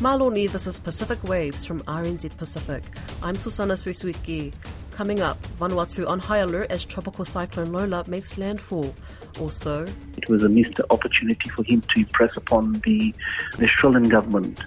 [0.00, 2.82] Maloni, this is Pacific Waves from RNZ Pacific.
[3.22, 4.50] I'm Susana Suisuiki.
[4.92, 8.94] Coming up, Vanuatu on high alert as Tropical Cyclone Lola makes landfall.
[9.38, 9.84] Also,
[10.16, 13.14] it was a missed opportunity for him to impress upon the,
[13.58, 14.64] the Australian government.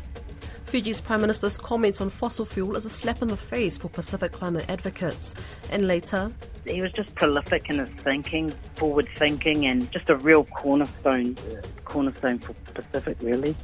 [0.65, 4.33] Fiji's Prime Minister's comments on fossil fuel is a slap in the face for Pacific
[4.33, 5.33] climate advocates.
[5.71, 6.31] And later,
[6.63, 11.35] he was just prolific in his thinking, forward thinking, and just a real cornerstone,
[11.85, 13.55] cornerstone for Pacific, really.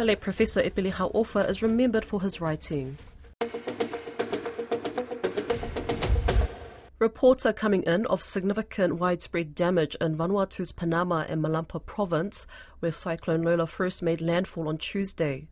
[0.00, 2.96] The late Professor Epeli Hau'ofa is remembered for his writing.
[6.98, 12.46] Reports are coming in of significant widespread damage in Vanuatu's Penama and Malampa province,
[12.78, 15.48] where Cyclone Lola first made landfall on Tuesday.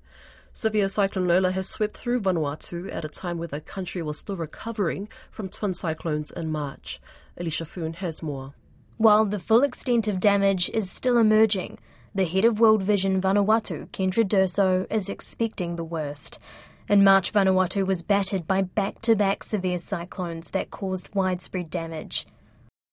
[0.55, 4.37] Severe Cyclone Lola has swept through Vanuatu at a time where the country was still
[4.37, 7.03] recovering from twin cyclones in March.
[7.37, 8.55] Alicia Foon has more.
[8.97, 11.80] While the full extent of damage is still emerging,
[12.15, 16.39] the head of World Vision Vanuatu, Kendra Derousseau, is expecting the worst.
[16.89, 22.27] In March, Vanuatu was battered by back to back severe cyclones that caused widespread damage.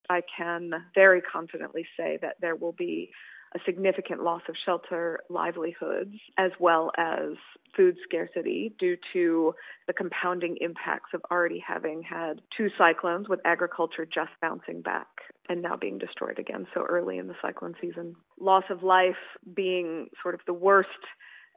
[0.10, 3.10] I can very confidently say that there will be
[3.56, 7.30] a significant loss of shelter livelihoods as well as
[7.76, 9.54] food scarcity due to
[9.88, 15.08] the compounding impacts of already having had two cyclones with agriculture just bouncing back
[15.50, 18.16] and now being destroyed again so early in the cyclone season.
[18.40, 19.16] Loss of life
[19.56, 20.90] being sort of the worst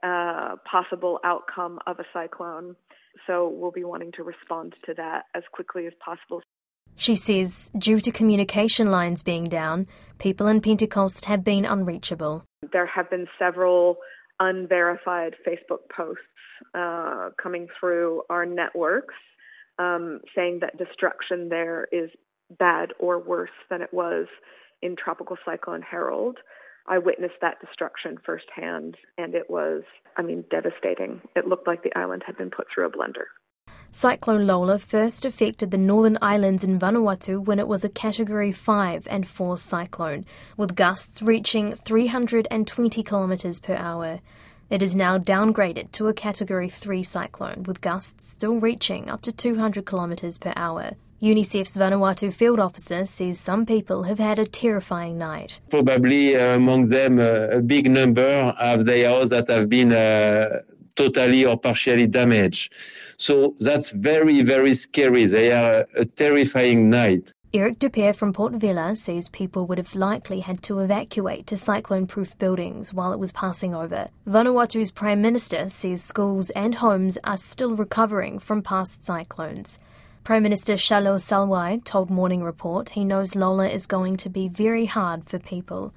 [0.03, 2.77] uh, possible outcome of a cyclone.
[3.27, 6.43] So we'll be wanting to respond to that as quickly as possible.
[6.99, 9.87] She says, due to communication lines being down,
[10.19, 12.43] people in Pentecost have been unreachable.
[12.73, 13.99] There have been several
[14.41, 16.25] unverified Facebook posts
[16.75, 19.15] uh, coming through our networks
[19.79, 22.11] um, saying that destruction there is
[22.59, 24.27] bad or worse than it was
[24.83, 26.39] in Tropical Cyclone Harold.
[26.89, 29.83] I witnessed that destruction firsthand, and it was,
[30.17, 31.21] I mean, devastating.
[31.37, 33.27] It looked like the island had been put through a blender.
[33.91, 39.09] Cyclone Lola first affected the northern islands in Vanuatu when it was a Category 5
[39.11, 40.27] and 4 cyclone,
[40.59, 44.21] with gusts reaching 320 kilometres per hour.
[44.69, 49.33] It is now downgraded to a Category 3 cyclone, with gusts still reaching up to
[49.33, 50.91] 200 kilometres per hour.
[51.23, 55.61] UNICEF's Vanuatu field officer says some people have had a terrifying night.
[55.71, 60.61] Probably uh, among them, uh, a big number of the houses that have been uh,
[60.95, 62.73] totally or partially damaged.
[63.19, 65.27] So that's very, very scary.
[65.27, 67.35] They are a terrifying night.
[67.53, 72.07] Eric Durpaire from Port Vila says people would have likely had to evacuate to cyclone
[72.07, 74.07] proof buildings while it was passing over.
[74.27, 79.79] Vanuatu's Prime Minister says schools and homes are still recovering from past cyclones.
[80.25, 84.85] Prime Minister Charlot Salwai told Morning Report he knows Lola is going to be very
[84.85, 85.95] hard for people.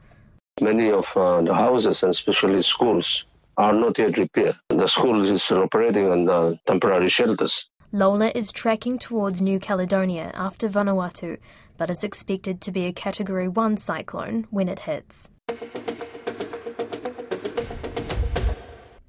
[0.62, 3.26] Many of uh, the houses, and especially schools,
[3.58, 4.56] are not yet repaired.
[4.70, 7.70] The school is still operating on the temporary shelters.
[7.94, 11.38] Lola is tracking towards New Caledonia after Vanuatu,
[11.78, 15.30] but is expected to be a Category 1 cyclone when it hits.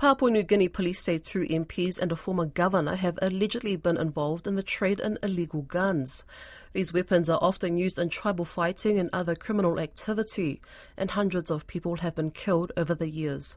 [0.03, 4.49] Papua New Guinea police say two MPs and a former governor have allegedly been involved
[4.49, 6.25] in the trade in illegal guns.
[6.73, 10.61] These weapons are often used in tribal fighting and other criminal activity,
[10.97, 13.57] and hundreds of people have been killed over the years.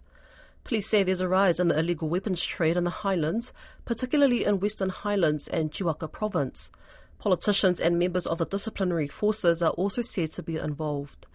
[0.66, 3.53] Police say there's a rise in the illegal weapons trade in the highlands,
[3.86, 6.72] particularly in Western Highlands and Jiwaka province.
[7.20, 11.28] Politicians and members of the disciplinary forces are also said to be involved.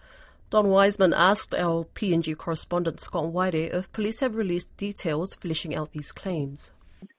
[0.49, 5.93] Don Wiseman asked our PNG correspondent Scott Waide if police have released details fleshing out
[5.93, 6.71] these claims.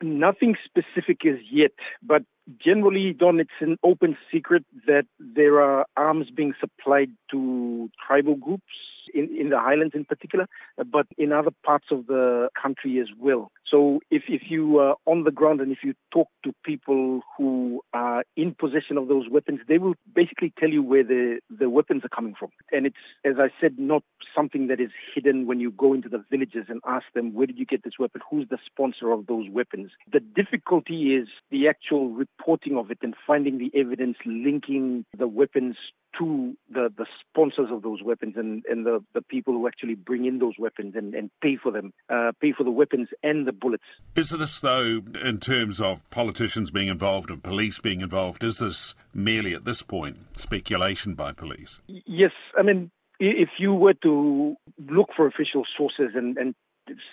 [0.02, 1.72] Nothing specific as yet,
[2.02, 2.24] but
[2.62, 8.74] generally, Don, it's an open secret that there are arms being supplied to tribal groups
[9.14, 10.46] in, in the highlands in particular,
[10.78, 13.50] uh, but in other parts of the country as well.
[13.68, 17.80] So if, if you are on the ground and if you talk to people who
[17.94, 22.04] are in possession of those weapons, they will basically tell you where the, the weapons
[22.04, 22.50] are coming from.
[22.70, 24.02] And it's, as I said, not
[24.36, 27.58] something that is hidden when you go into the villages and ask them, where did
[27.58, 28.20] you get this weapon?
[28.30, 29.92] Who's the sponsor of those weapons?
[30.12, 35.76] The difficulty is the actual reporting of it and finding the evidence linking the weapons
[36.18, 40.24] to the, the sponsors of those weapons and, and the, the people who actually bring
[40.24, 43.52] in those weapons and, and pay for them, uh, pay for the weapons and the
[43.52, 43.84] bullets.
[44.14, 48.94] Is this, though, in terms of politicians being involved and police being involved, is this
[49.14, 51.80] merely at this point speculation by police?
[51.86, 52.32] Yes.
[52.58, 54.56] I mean, if you were to
[54.90, 56.54] look for official sources and, and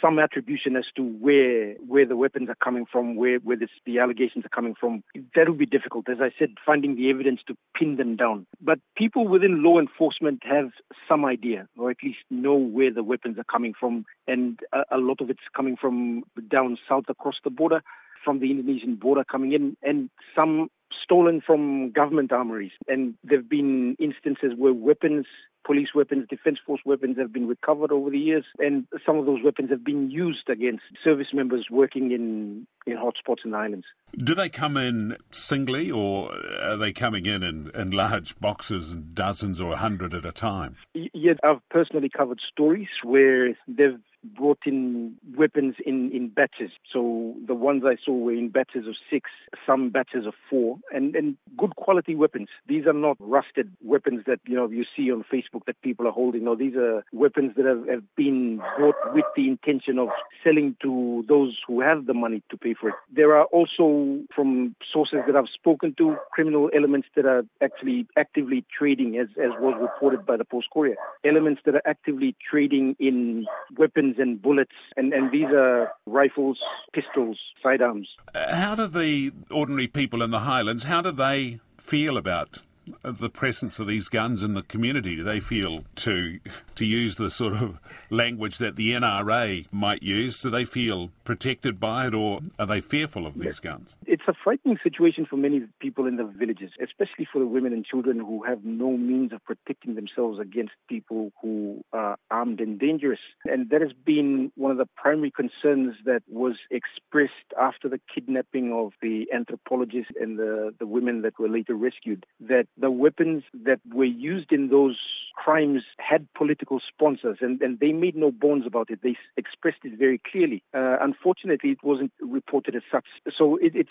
[0.01, 3.99] some attribution as to where where the weapons are coming from, where where this, the
[3.99, 5.03] allegations are coming from.
[5.35, 8.47] That will be difficult, as I said, finding the evidence to pin them down.
[8.61, 10.71] But people within law enforcement have
[11.07, 14.97] some idea, or at least know where the weapons are coming from, and a, a
[14.97, 17.81] lot of it's coming from down south across the border
[18.23, 20.69] from the Indonesian border coming in, and some
[21.03, 22.71] stolen from government armories.
[22.87, 25.25] And there have been instances where weapons
[25.65, 29.43] police weapons, defense force weapons have been recovered over the years, and some of those
[29.43, 33.85] weapons have been used against service members working in, in hotspots in the islands.
[34.17, 39.13] Do they come in singly, or are they coming in in, in large boxes, and
[39.13, 40.75] dozens or a hundred at a time?
[40.93, 46.71] Yeah, I've personally covered stories where they've brought in weapons in, in batches.
[46.91, 49.29] So the ones I saw were in batches of six,
[49.65, 52.49] some batches of four, and, and good quality weapons.
[52.67, 56.11] These are not rusted weapons that you know you see on Facebook that people are
[56.11, 56.43] holding.
[56.43, 60.09] No, these are weapons that have, have been bought with the intention of
[60.43, 62.95] selling to those who have the money to pay for it.
[63.13, 68.65] There are also, from sources that I've spoken to, criminal elements that are actually actively
[68.77, 73.45] trading, as, as was reported by the Post Courier, elements that are actively trading in
[73.77, 76.57] weapons and bullets, and, and these are rifles,
[76.93, 78.07] pistols, sidearms.
[78.33, 82.63] Uh, how do the ordinary people in the Highlands, how do they feel about
[83.03, 85.15] the presence of these guns in the community?
[85.15, 86.39] Do they feel to
[86.75, 87.79] to use the sort of
[88.09, 90.41] language that the NRA might use?
[90.41, 93.95] Do they feel protected by it, or are they fearful of these guns?
[94.05, 97.83] It's a frightening situation for many people in the villages, especially for the women and
[97.83, 103.19] children who have no means of protecting themselves against people who are armed and dangerous.
[103.45, 108.71] And that has been one of the primary concerns that was expressed after the kidnapping
[108.71, 113.79] of the anthropologist and the, the women that were later rescued, that the weapons that
[113.91, 114.97] were used in those
[115.35, 118.99] crimes had political sponsors, and, and they made no bones about it.
[119.01, 120.61] They expressed it very clearly.
[120.73, 123.05] Uh, unfortunately, it wasn't reported as such.
[123.35, 123.89] So it, it's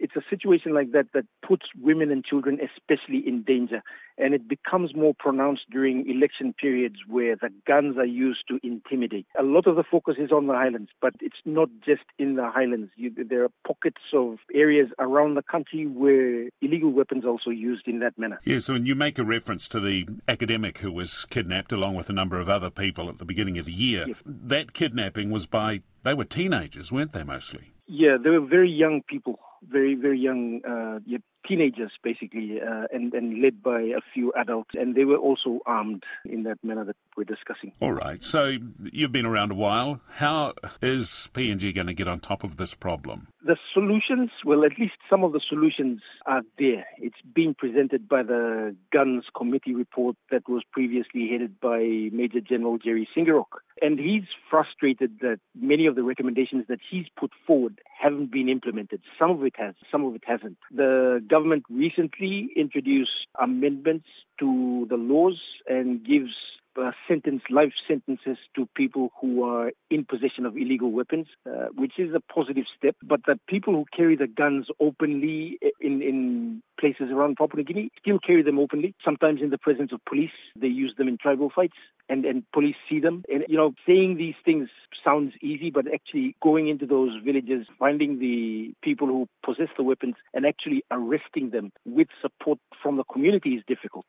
[0.00, 3.82] it's a situation like that that puts women and children especially in danger.
[4.18, 9.26] And it becomes more pronounced during election periods where the guns are used to intimidate.
[9.38, 12.50] A lot of the focus is on the highlands but it's not just in the
[12.50, 12.90] highlands.
[12.96, 17.88] You, there are pockets of areas around the country where illegal weapons are also used
[17.88, 18.40] in that manner.
[18.44, 22.12] Yes and you make a reference to the academic who was kidnapped along with a
[22.12, 24.04] number of other people at the beginning of the year.
[24.08, 24.16] Yes.
[24.24, 27.72] that kidnapping was by they were teenagers weren't they mostly?
[27.86, 31.00] Yeah, they were very young people very, very young uh,
[31.46, 34.70] teenagers, basically, uh, and, and led by a few adults.
[34.74, 37.72] And they were also armed in that manner that we're discussing.
[37.80, 38.22] All right.
[38.22, 38.56] So
[38.92, 40.00] you've been around a while.
[40.08, 43.28] How is PNG going to get on top of this problem?
[43.44, 46.86] The solutions, well, at least some of the solutions are there.
[46.98, 51.78] It's being presented by the Guns Committee report that was previously headed by
[52.12, 53.60] Major General Jerry Singirok.
[53.82, 59.00] And he's frustrated that many of the recommendations that he's put forward haven't been implemented.
[59.18, 60.58] Some of it has, some of it hasn't.
[60.70, 63.10] The government recently introduced
[63.40, 64.06] amendments
[64.40, 66.32] to the laws and gives
[66.78, 71.98] uh, sentence life sentences to people who are in possession of illegal weapons, uh, which
[71.98, 72.96] is a positive step.
[73.02, 77.90] But the people who carry the guns openly in, in places around Papua New Guinea
[78.00, 80.30] still carry them openly, sometimes in the presence of police.
[80.56, 81.76] They use them in tribal fights
[82.08, 83.24] and, and police see them.
[83.32, 84.68] And, you know, saying these things
[85.04, 90.14] sounds easy, but actually going into those villages, finding the people who possess the weapons
[90.34, 94.06] and actually arresting them with support from the community is difficult.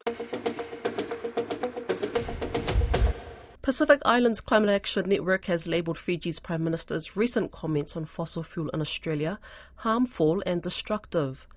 [3.64, 8.70] Pacific Islands Climate Action Network has labelled Fiji's Prime Minister's recent comments on fossil fuel
[8.70, 9.40] in Australia
[9.76, 11.48] harmful and destructive.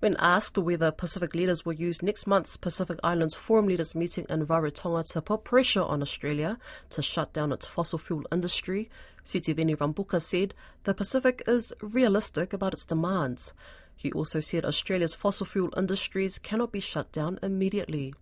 [0.00, 4.44] When asked whether Pacific leaders will use next month's Pacific Islands Forum Leaders meeting in
[4.44, 6.58] Rarotonga to put pressure on Australia
[6.90, 8.90] to shut down its fossil fuel industry,
[9.24, 13.54] Sitiveni Rabuka said the Pacific is realistic about its demands.
[13.94, 18.14] He also said Australia's fossil fuel industries cannot be shut down immediately.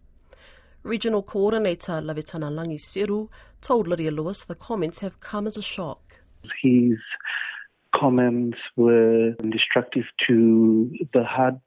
[0.82, 3.28] Regional Coordinator Lavetanalagi Seru
[3.60, 6.20] told Lydia Lewis the comments have come as a shock.
[6.62, 6.96] His
[7.92, 11.60] comments were destructive to the hard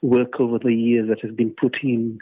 [0.00, 2.18] work over the years that has been put in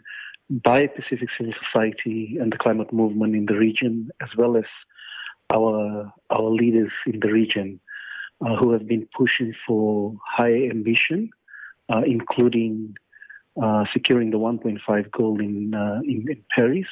[0.49, 4.65] by Pacific civil society and the climate movement in the region, as well as
[5.53, 7.81] our our leaders in the region,
[8.41, 11.29] uh, who have been pushing for high ambition,
[11.95, 12.95] uh, including
[13.93, 16.87] securing the 1.5 goal in, uh, in, in Paris,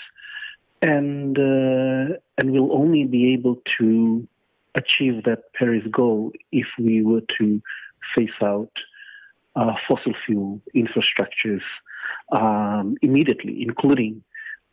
[0.82, 4.26] and uh, and we'll only be able to
[4.74, 7.62] achieve that Paris goal if we were to
[8.14, 8.70] phase out
[9.56, 11.62] uh, fossil fuel infrastructures
[12.32, 14.22] um, immediately, including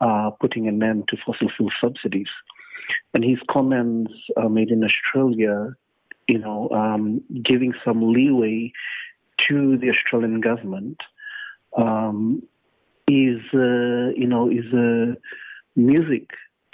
[0.02, 2.28] uh, putting an end to fossil fuel subsidies.
[3.14, 5.74] and his comments uh, made in Australia,
[6.28, 8.72] you know, um, giving some leeway
[9.48, 10.98] to the Australian government
[11.78, 12.44] um,
[13.08, 15.16] is, uh, you know, is uh,
[15.76, 16.30] music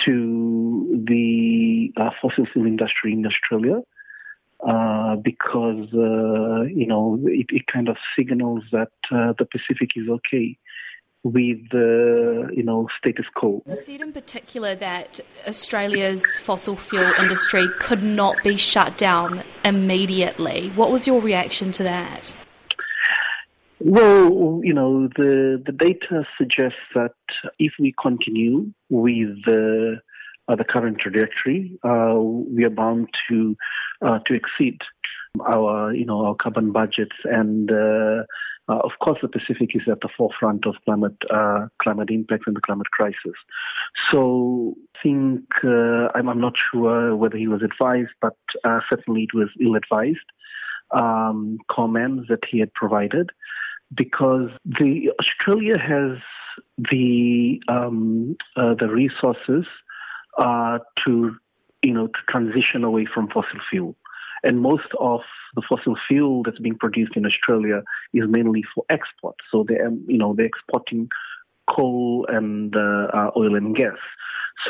[0.06, 3.82] to the uh, fossil fuel industry in Australia.
[4.68, 10.10] Uh, because uh, you know it, it, kind of signals that uh, the Pacific is
[10.10, 10.58] okay
[11.24, 13.64] with the you know status quo.
[13.70, 20.72] Said in particular that Australia's fossil fuel industry could not be shut down immediately.
[20.76, 22.36] What was your reaction to that?
[23.80, 27.14] Well, you know, the the data suggests that
[27.60, 30.00] if we continue with the
[30.50, 33.56] uh, the current trajectory, uh, we are bound to
[34.06, 34.80] uh, to exceed
[35.46, 38.24] our you know our carbon budgets and uh,
[38.68, 42.56] uh, of course, the Pacific is at the forefront of climate uh, climate impacts and
[42.56, 43.34] the climate crisis.
[44.12, 48.36] So, I think I'm, I'm, not sure whether he was advised, but
[48.92, 50.20] certainly it was ill-advised
[50.92, 53.32] um, comments that he had provided,
[53.96, 56.18] because the Australia has
[56.92, 59.66] the um, uh, the resources
[60.38, 61.36] uh, to
[61.82, 63.96] you know to transition away from fossil fuel.
[64.42, 65.22] And most of
[65.56, 69.36] the fossil fuel that's being produced in Australia is mainly for export.
[69.52, 69.76] So they,
[70.08, 71.10] you know, they're exporting
[71.70, 73.98] coal and uh, oil and gas.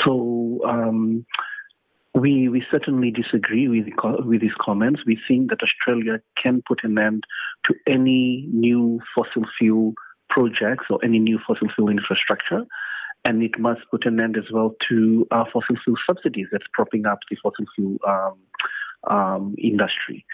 [0.04, 1.26] So um,
[2.14, 3.88] we we certainly disagree with
[4.26, 5.02] with these comments.
[5.06, 7.24] We think that Australia can put an end
[7.66, 9.94] to any new fossil fuel
[10.30, 12.66] projects or any new fossil fuel infrastructure.
[13.26, 17.06] And it must put an end as well to uh, fossil fuel subsidies that's propping
[17.06, 18.38] up the fossil fuel um,
[19.14, 20.26] um, industry.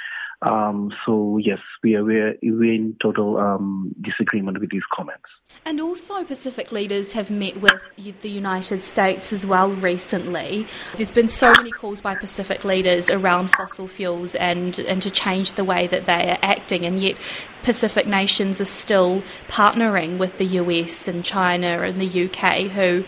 [0.41, 5.25] Um, so yes, we are we're, we're in total um, disagreement with these comments.
[5.67, 7.81] And also, Pacific leaders have met with
[8.21, 10.67] the United States as well recently.
[10.95, 15.53] There's been so many calls by Pacific leaders around fossil fuels and, and to change
[15.53, 17.17] the way that they are acting, and yet
[17.63, 23.03] Pacific nations are still partnering with the US and China and the UK who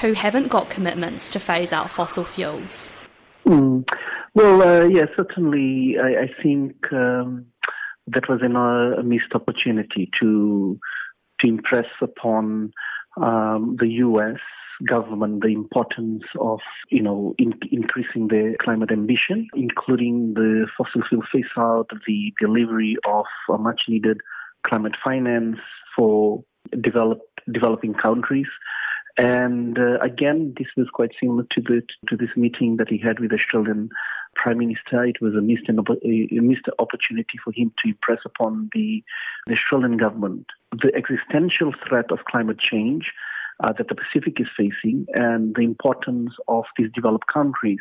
[0.00, 2.92] who haven't got commitments to phase out fossil fuels.
[3.44, 3.84] Mm.
[4.38, 5.96] Well, uh, yeah, certainly.
[6.00, 7.46] I, I think um,
[8.06, 10.78] that was an, uh, a missed opportunity to
[11.40, 12.70] to impress upon
[13.20, 14.38] um, the U.S.
[14.86, 21.24] government the importance of you know in, increasing their climate ambition, including the fossil fuel
[21.32, 24.18] phase out, the delivery of a much needed
[24.62, 25.58] climate finance
[25.96, 26.44] for
[26.80, 28.46] developed developing countries
[29.18, 33.18] and uh, again, this was quite similar to the to this meeting that he had
[33.18, 33.90] with the Australian
[34.36, 35.04] Prime Minister.
[35.04, 39.02] It was a missed, an, a missed opportunity for him to impress upon the,
[39.48, 43.10] the Australian government the existential threat of climate change
[43.64, 47.80] uh, that the Pacific is facing, and the importance of these developed countries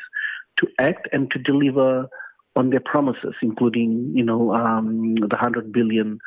[0.57, 2.07] to act and to deliver
[2.55, 6.17] on their promises, including you know um, the hundred billion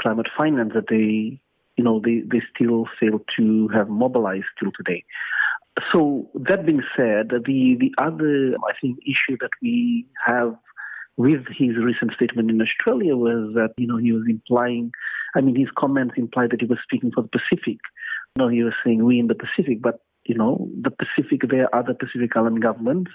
[0.00, 1.38] climate finance that they
[1.76, 5.04] you know, they, they still fail to have mobilized till today.
[5.92, 10.54] So that being said, the the other I think issue that we have
[11.16, 14.92] with his recent statement in Australia was that you know he was implying,
[15.34, 17.78] I mean his comments implied that he was speaking for the Pacific.
[18.36, 21.80] Know, he was saying we in the Pacific, but you know, the Pacific, there are
[21.80, 23.10] other Pacific Island governments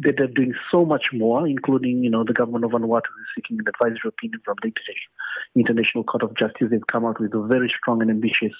[0.00, 3.58] that are doing so much more, including, you know, the government of Vanuatu is seeking
[3.60, 4.72] an advisory opinion from the
[5.54, 6.68] International Court of Justice.
[6.70, 8.52] They've come out with a very strong and ambitious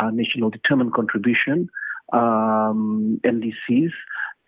[0.00, 1.68] uh, national determined contribution,
[2.12, 3.92] um, NDCs,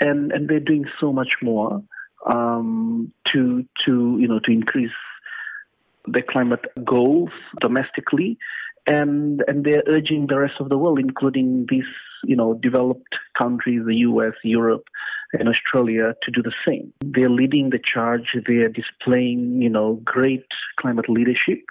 [0.00, 1.82] and, and they're doing so much more
[2.32, 4.92] um, to, to, you know, to increase
[6.06, 8.38] their climate goals domestically
[8.87, 11.85] and and they're urging the rest of the world, including these
[12.25, 14.85] you know developed countries, the U.S., Europe,
[15.33, 16.93] and Australia, to do the same.
[17.00, 18.37] They're leading the charge.
[18.47, 21.62] They're displaying you know great climate leadership,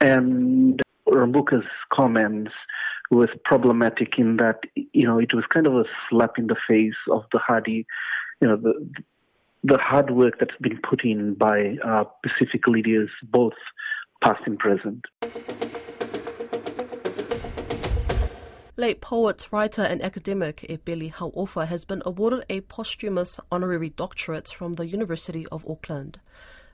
[0.00, 2.52] and Rabuka's comments
[3.10, 6.98] was problematic in that you know it was kind of a slap in the face
[7.10, 7.86] of the hardy,
[8.40, 8.72] you know the
[9.64, 13.54] the hard work that's been put in by uh, Pacific leaders, both
[14.22, 15.04] past and present.
[18.78, 24.74] Late poet, writer, and academic Epeli Hau'ofa has been awarded a posthumous honorary doctorate from
[24.74, 26.20] the University of Auckland.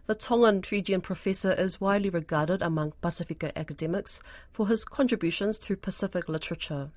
[0.04, 4.20] The Tongan Fijian professor is widely regarded among Pasifika academics
[4.52, 6.90] for his contributions to Pacific literature.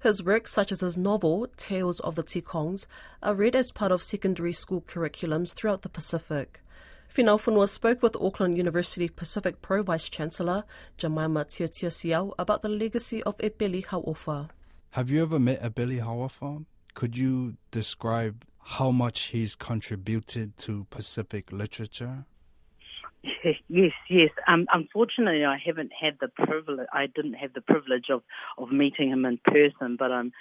[0.00, 2.88] His works, such as his novel Tales of the Tikongs,
[3.22, 6.62] are read as part of secondary school curriculums throughout the Pacific.
[7.16, 10.64] Finau Fonua spoke with Auckland University Pacific Pro Vice Chancellor
[10.98, 14.50] Jemima Tiatia-Seath about the legacy of Epeli Hau'ofa.
[14.90, 16.66] Have you ever met Epeli Hau'ofa?
[16.92, 22.26] Could you describe how much he's contributed to Pacific literature?
[23.22, 24.30] Yes, yes.
[24.46, 26.86] Um, unfortunately, I haven't had the privilege.
[26.92, 28.24] I didn't have the privilege of,
[28.58, 30.32] of meeting him in person, but I'm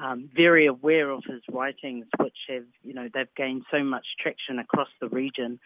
[0.00, 4.58] um, very aware of his writings, which have, you know, they've gained so much traction
[4.58, 5.58] across the region.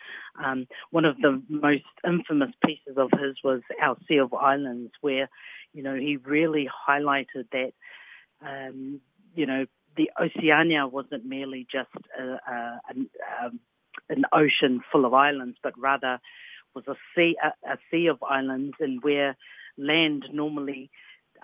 [0.43, 5.29] Um, one of the most infamous pieces of his was Our Sea of Islands, where,
[5.73, 7.73] you know, he really highlighted that,
[8.47, 9.01] um,
[9.35, 13.61] you know, the Oceania wasn't merely just a, a, a, um,
[14.09, 16.19] an ocean full of islands, but rather
[16.75, 19.37] was a sea, a, sea of islands, and where
[19.77, 20.91] land normally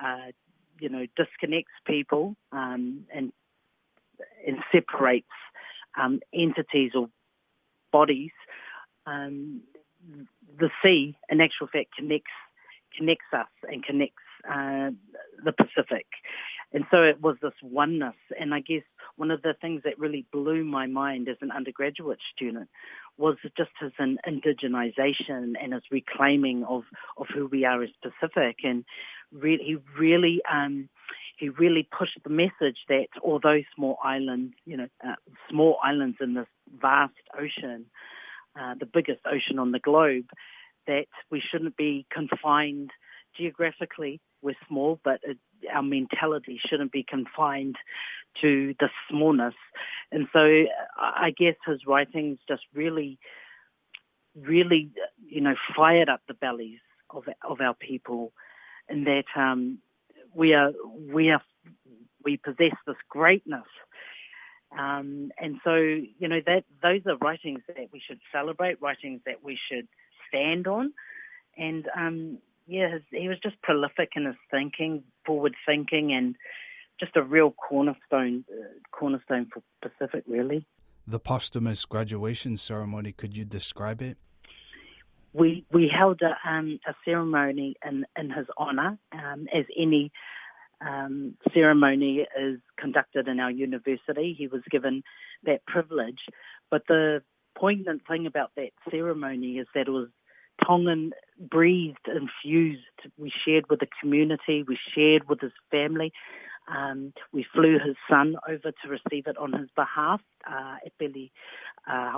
[0.02, 0.32] uh,
[0.80, 3.32] you know, disconnects people um, and
[4.46, 5.26] and separates
[6.00, 7.08] um, entities or
[7.92, 8.30] bodies.
[9.06, 9.62] Um,
[10.58, 12.30] the sea, in actual fact, connects
[12.96, 14.90] connects us and connects uh,
[15.44, 16.06] the Pacific,
[16.72, 18.16] and so it was this oneness.
[18.38, 18.82] And I guess
[19.16, 22.68] one of the things that really blew my mind as an undergraduate student
[23.16, 26.82] was just his indigenization and his reclaiming of,
[27.16, 28.58] of who we are as Pacific.
[28.62, 28.84] And
[29.32, 30.88] he really um,
[31.38, 35.14] he really pushed the message that although small islands, you know, uh,
[35.48, 36.48] small islands in this
[36.80, 37.86] vast ocean,
[38.58, 40.26] uh, the biggest ocean on the globe,
[40.86, 42.90] that we shouldn't be confined
[43.36, 44.20] geographically.
[44.42, 45.38] We're small, but it,
[45.72, 47.76] our mentality shouldn't be confined
[48.40, 49.54] to the smallness.
[50.10, 50.64] And so
[50.96, 53.18] I guess his writings just really,
[54.34, 54.90] really,
[55.24, 56.80] you know, fired up the bellies
[57.10, 58.32] of of our people
[58.88, 59.78] in that um,
[60.34, 60.72] we are
[61.12, 61.42] we are
[62.24, 63.66] we possess this greatness.
[64.78, 69.42] Um, and so, you know, that those are writings that we should celebrate, writings that
[69.42, 69.88] we should
[70.28, 70.92] stand on.
[71.56, 76.36] And um, yeah, his, he was just prolific in his thinking, forward thinking, and
[77.00, 80.66] just a real cornerstone uh, cornerstone for Pacific, really.
[81.06, 84.18] The posthumous graduation ceremony, could you describe it?
[85.38, 90.10] We we held a, um, a ceremony in in his honour, um, as any
[90.80, 94.34] um, ceremony is conducted in our university.
[94.36, 95.02] He was given
[95.44, 96.20] that privilege,
[96.70, 97.22] but the
[97.56, 100.08] poignant thing about that ceremony is that it was
[100.66, 102.82] Tongan breathed, infused.
[103.16, 106.12] We shared with the community, we shared with his family.
[106.68, 111.32] Um, we flew his son over to receive it on his behalf uh, at Billy
[111.90, 112.12] uh,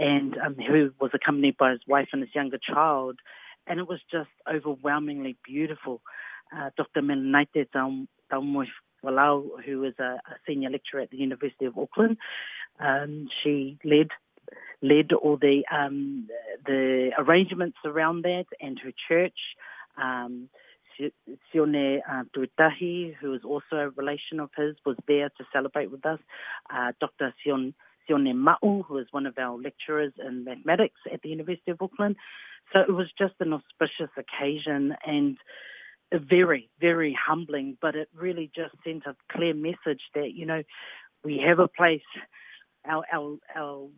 [0.00, 3.18] and um, who was accompanied by his wife and his younger child.
[3.66, 6.00] And it was just overwhelmingly beautiful.
[6.56, 7.02] Uh, Dr.
[7.02, 7.66] Menaite
[8.32, 8.66] Taumoy
[9.04, 12.16] Walau, who is a, a, senior lecturer at the University of Auckland,
[12.80, 14.08] um, she led
[14.82, 16.28] led all the um,
[16.66, 19.38] the arrangements around that and her church.
[20.02, 20.48] Um,
[21.54, 26.04] Sione uh, Tuitahi, who is also a relation of his, was there to celebrate with
[26.04, 26.18] us.
[26.68, 27.32] Uh, Dr.
[27.42, 27.74] Sion
[28.08, 32.16] Sione Ma'u, who is one of our lecturers in mathematics at the University of Auckland.
[32.72, 35.36] So it was just an auspicious occasion and
[36.12, 40.62] very, very humbling, but it really just sent a clear message that, you know,
[41.24, 42.02] we have a place,
[42.84, 43.88] our, our, our,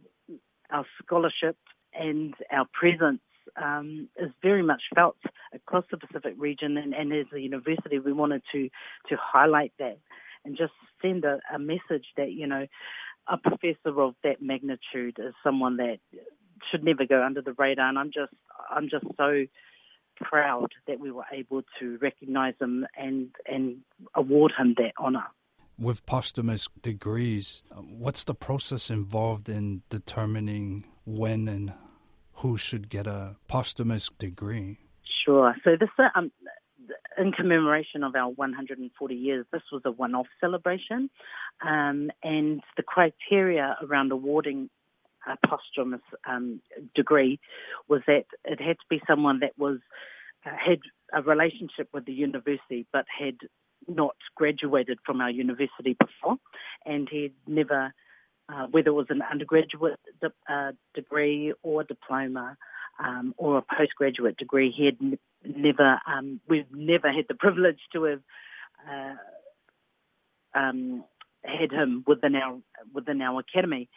[0.70, 1.56] our scholarship
[1.94, 3.20] and our presence
[3.62, 5.16] um, is very much felt
[5.54, 8.68] across the Pacific region, and, and, as a university, we wanted to
[9.08, 9.98] to highlight that
[10.44, 12.66] and just send a, a message that you know
[13.28, 15.98] a professor of that magnitude is someone that
[16.70, 17.88] should never go under the radar.
[17.88, 18.32] And I'm just,
[18.70, 19.44] I'm just so
[20.16, 23.78] proud that we were able to recognise him and and
[24.14, 25.26] award him that honour.
[25.78, 31.72] With posthumous degrees, what's the process involved in determining when and
[32.34, 34.78] who should get a posthumous degree?
[35.24, 35.54] Sure.
[35.64, 36.30] So this um,
[37.18, 41.10] in commemoration of our 140 years, this was a one-off celebration,
[41.64, 44.70] um, and the criteria around awarding
[45.26, 46.60] a posthumous um,
[46.94, 47.38] degree
[47.88, 49.78] was that it had to be someone that was
[50.44, 50.80] uh, had
[51.12, 53.36] a relationship with the university, but had
[53.88, 56.36] not graduated from our university before,
[56.84, 57.92] and he'd never,
[58.48, 62.56] uh, whether it was an undergraduate de- uh, degree or diploma
[62.98, 68.04] um, or a postgraduate degree, he had never, um, we've never had the privilege to
[68.04, 68.20] have
[68.90, 71.04] uh, um,
[71.44, 72.58] had him within our
[72.94, 73.88] within our academy,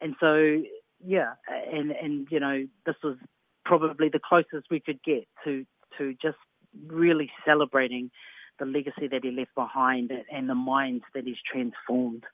[0.00, 0.62] and so
[1.04, 3.16] yeah, and and you know this was
[3.64, 5.64] probably the closest we could get to
[5.98, 6.38] to just
[6.86, 8.10] really celebrating
[8.58, 12.24] the legacy that he left behind and the minds that he's transformed.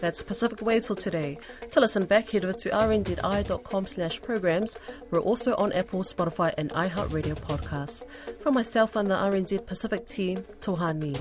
[0.00, 1.38] That's Pacific Waves for today.
[1.70, 4.78] To listen back, head over to rnzi.com slash programs.
[5.10, 8.04] We're also on Apple, Spotify, and iHeartRadio podcasts.
[8.40, 11.16] From myself and the RNZ Pacific team, Tohani.